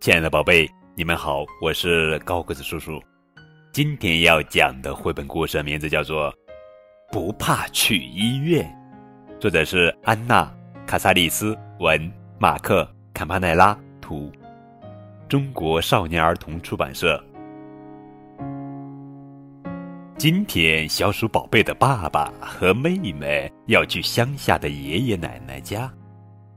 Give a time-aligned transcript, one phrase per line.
[0.00, 2.98] 亲爱的宝贝，你们好，我是高个子叔叔。
[3.70, 6.32] 今天要讲的绘本故事名字叫做
[7.12, 8.64] 《不怕去医院》，
[9.38, 10.42] 作者是安娜·
[10.86, 12.82] 卡萨利斯文，马克·
[13.12, 14.32] 坎帕奈拉图，
[15.28, 17.22] 中国少年儿童出版社。
[20.16, 25.92] 今天，小鼠宝贝的爸爸和妹妹要去乡下的爷爷奶奶家。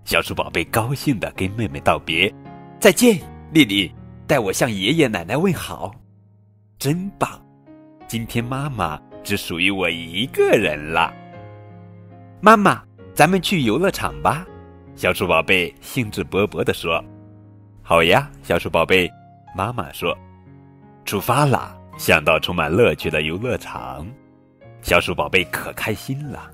[0.06, 2.34] 小鼠宝贝高兴地跟妹妹道别
[2.80, 3.20] ：“再见，
[3.54, 3.94] 丽丽，
[4.26, 5.94] 代我向爷爷奶奶问好。”
[6.80, 7.40] 真棒！
[8.08, 11.14] 今天妈妈只属于我一个人了。
[12.42, 14.44] 妈妈，咱们去游乐场吧！
[14.96, 17.04] 小鼠宝贝兴致勃勃地说
[17.84, 19.10] ：“好呀，小鼠宝贝。”
[19.56, 20.18] 妈妈说
[21.06, 24.08] ：“出发啦！”想到充满乐趣的游乐场，
[24.82, 26.52] 小鼠宝贝可开心了。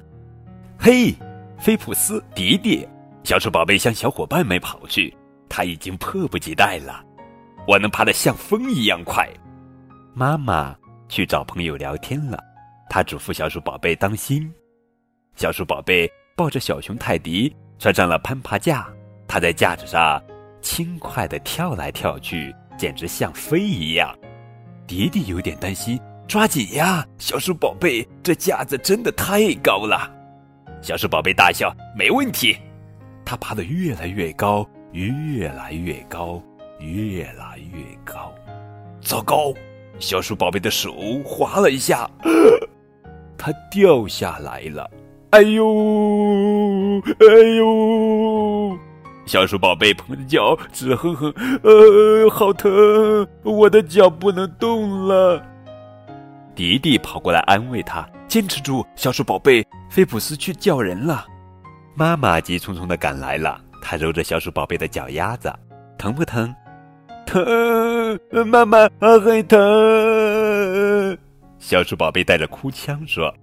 [0.78, 1.16] 嘿，
[1.58, 2.86] 菲普斯、迪迪，
[3.24, 5.16] 小鼠宝贝向小伙伴们跑去，
[5.50, 7.04] 他已经迫不及待了。
[7.68, 9.28] 我能爬得像风一样快。
[10.14, 10.76] 妈妈
[11.08, 12.42] 去找朋友聊天了，
[12.90, 14.52] 她嘱咐小鼠宝贝当心。
[15.36, 18.88] 小鼠宝贝抱着小熊泰迪穿上了攀爬架，
[19.28, 20.22] 它在架子上
[20.62, 24.14] 轻快地跳来跳去，简直像飞一样。
[24.88, 30.12] 迪迪有点担心，抓紧呀，小鼠宝贝，这架子真的太高了。
[30.82, 32.58] 小鼠宝贝大笑，没问题。
[33.24, 36.42] 它爬得越来越高，越来越高，
[36.80, 38.34] 越来越高。
[39.02, 39.54] 糟糕！
[40.00, 42.10] 小鼠宝贝的手滑了一下，
[43.38, 44.90] 它掉下来了。
[45.32, 47.26] 哎呦，哎
[47.58, 48.78] 呦！
[49.26, 51.32] 小鼠宝贝捧着脚直哼哼，
[51.62, 55.46] 呃，好疼，我的脚不能动了。
[56.56, 61.26] 迪迪跑过来安慰他：“坚持住，小鼠宝贝，菲普斯去叫人了。”
[61.94, 65.54] 妈妈急匆匆的赶来了，他揉着小鼠宝贝的脚丫子，
[65.98, 66.54] 疼不疼？
[67.26, 71.18] 疼，妈妈很疼。
[71.58, 73.34] 小鼠宝贝带着哭腔说：“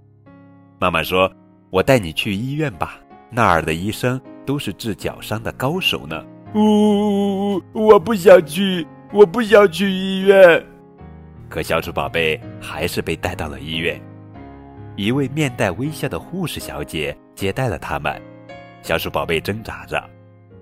[0.81, 1.31] 妈妈说，
[1.71, 2.99] 我带你去医院吧，
[3.31, 6.25] 那儿的医生都是治脚伤的高手呢。”
[6.55, 10.65] 呜，我不想去，我不想去医院。
[11.49, 14.00] 可小鼠宝贝还是被带到了医院。
[14.97, 18.21] 一位面带微笑的护士小姐接待了他们。
[18.81, 20.03] 小鼠宝贝挣扎着：“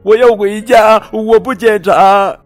[0.05, 2.39] 我要回家，我不检查。”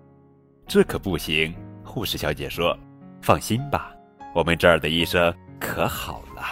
[0.69, 1.53] 这可不行，
[1.83, 2.79] 护士小姐说
[3.21, 3.91] ：“放心吧，
[4.33, 6.43] 我们这儿的医生可好了。”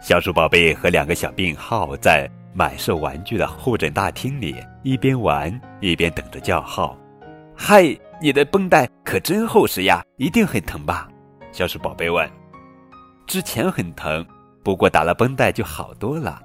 [0.00, 4.54] 小鼠宝贝和两个小病号在满是玩具的候诊大厅里
[4.84, 6.96] 一边玩一边等着叫号。
[7.58, 7.82] “嗨，
[8.22, 11.08] 你的绷带可真厚实呀，一定很疼吧？”
[11.50, 12.30] 小鼠宝贝问。
[13.26, 14.24] “之前很疼，
[14.62, 16.40] 不过打了绷带就好多了。”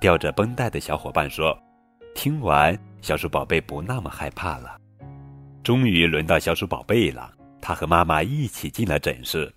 [0.00, 1.58] 吊着绷带的小伙伴说。
[2.14, 4.76] 听完，小鼠宝贝不那么害怕了。
[5.62, 9.50] 终于轮到小鼠宝贝了，他和妈妈一起进了诊室。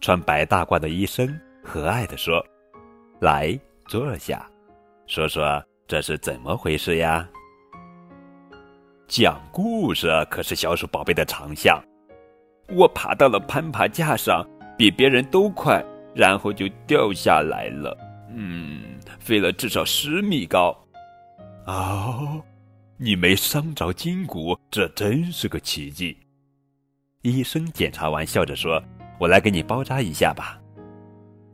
[0.00, 2.44] 穿白大褂的医生和蔼地说
[3.20, 4.46] ：“来，坐下，
[5.06, 7.28] 说说这是怎么回事呀？”
[9.06, 11.82] 讲故事可是小鼠宝贝的长项。
[12.68, 14.46] 我爬到了攀爬架上，
[14.78, 17.96] 比别人都快，然后就掉下来了。
[18.32, 20.76] 嗯，飞了至少十米高。
[21.70, 22.42] 哦。
[22.96, 26.14] 你没伤着筋骨，这真是个奇迹。
[27.22, 28.82] 医生检查完，笑着说
[29.18, 30.60] ：“我来给你包扎一下吧。”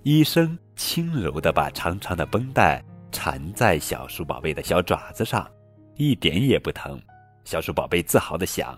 [0.03, 2.83] 医生轻柔地把长长的绷带
[3.13, 5.49] 缠在小鼠宝贝的小爪子上，
[5.95, 7.01] 一点也不疼。
[7.45, 8.77] 小鼠宝贝自豪地想：“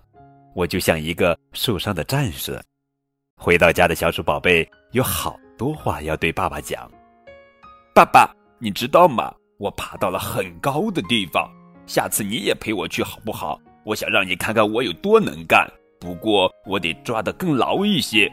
[0.54, 2.60] 我就像一个受伤的战士。”
[3.40, 6.90] 回到家的小鼠宝贝有好多话要对爸爸讲。
[7.94, 9.34] 爸爸，你知道吗？
[9.58, 11.50] 我爬到了很高的地方。
[11.86, 13.60] 下次你也陪我去好不好？
[13.84, 15.66] 我想让你看看我有多能干。
[16.00, 18.30] 不过我得抓得更牢一些。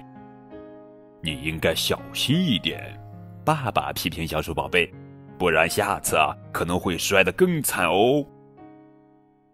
[1.22, 3.00] 你应该小心一点，
[3.44, 4.94] 爸爸批评小鼠宝贝，
[5.40, 8.24] 不然下次啊可能会摔得更惨哦。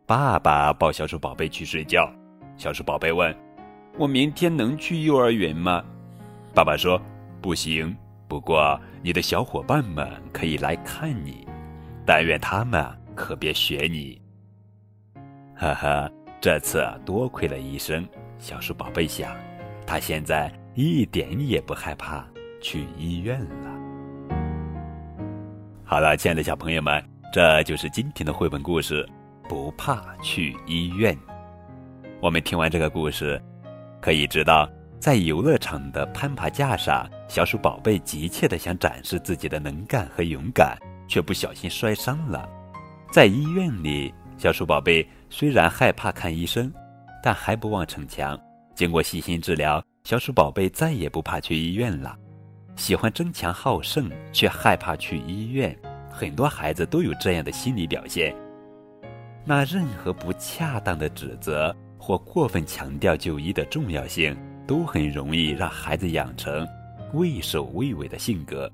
[0.05, 2.11] 爸爸抱小鼠宝贝去睡觉。
[2.57, 3.33] 小鼠宝贝问
[3.97, 5.81] ：“我明天能去幼儿园吗？”
[6.53, 7.01] 爸爸说
[7.39, 7.95] ：“不行，
[8.27, 11.40] 不过你的小伙伴们可以来看你。
[12.11, 14.19] 但愿他们。”可别学你，
[15.55, 16.09] 哈哈！
[16.39, 18.07] 这次多亏了医生，
[18.39, 19.35] 小鼠宝贝想，
[19.85, 22.25] 他现在一点也不害怕
[22.61, 23.69] 去医院了。
[25.83, 27.03] 好了，亲爱的小朋友们，
[27.33, 29.07] 这就是今天的绘本故事，
[29.47, 31.15] 不怕去医院。
[32.21, 33.39] 我们听完这个故事，
[34.01, 34.67] 可以知道，
[34.99, 40.75] 在游乐场的攀爬架上，小鼠宝贝急切的想展示自己的能干和勇敢，
[41.11, 42.47] 却不小心摔伤了。
[43.11, 46.71] 在医院里，小鼠宝贝虽然害怕看医生，
[47.21, 48.39] 但还不忘逞强。
[48.73, 52.17] 经过细心治疗，小鼠宝贝再也不怕去医院了。
[52.77, 55.77] 喜欢争强好胜，却害怕去医院，
[56.09, 58.33] 很多孩子都有这样的心理表现。
[59.43, 64.33] 那任何不恰当的指责或过分强调就医的重要性，
[64.65, 66.65] 都很容易让孩子养成
[67.11, 68.71] 畏首畏尾的性格。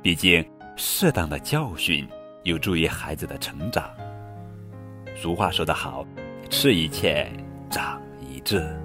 [0.00, 0.44] 毕竟，
[0.76, 2.08] 适当的教训
[2.42, 3.90] 有助于孩子的成长。
[5.14, 6.06] 俗话说得好，
[6.50, 7.26] 吃一堑，
[7.70, 8.81] 长一智。